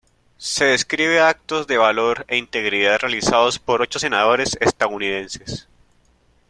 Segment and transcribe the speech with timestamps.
[0.39, 5.67] Se describe actos de valor e integridad realizados por ocho senadores estadounidenses.